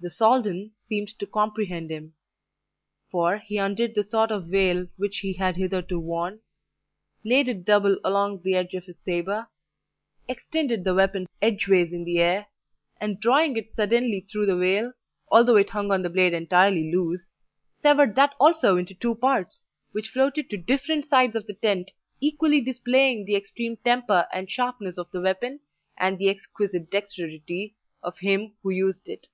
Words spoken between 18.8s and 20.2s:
two parts, which